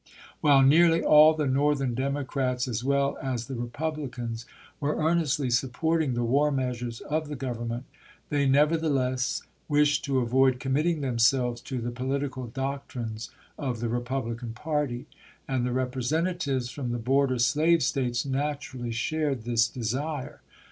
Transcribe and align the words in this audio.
While 0.39 0.63
nearly 0.63 1.03
all 1.03 1.35
the 1.35 1.45
Northern 1.45 1.93
Democrats, 1.93 2.67
as 2.67 2.83
well 2.83 3.19
as 3.21 3.45
the 3.45 3.53
Republicans, 3.53 4.47
were 4.79 4.95
earnestly 4.95 5.51
supporting 5.51 6.15
the 6.15 6.23
war 6.23 6.49
measures 6.51 7.01
of 7.01 7.27
the 7.27 7.35
Government, 7.35 7.85
they 8.29 8.47
nevertheless 8.47 9.43
wished 9.69 10.03
to 10.05 10.17
avoid 10.17 10.59
committing 10.59 11.01
themselves 11.01 11.61
to 11.61 11.79
the 11.79 11.91
po 11.91 12.05
litical 12.05 12.51
doctrines 12.51 13.29
of 13.59 13.79
the 13.79 13.89
Republican 13.89 14.53
party; 14.53 15.05
and 15.47 15.67
the 15.67 15.71
Representatives 15.71 16.71
from 16.71 16.91
the 16.93 16.97
border 16.97 17.37
slave 17.37 17.83
States 17.83 18.25
natu 18.25 18.73
rally 18.73 18.91
shared 18.91 19.43
this 19.43 19.67
desire. 19.67 20.41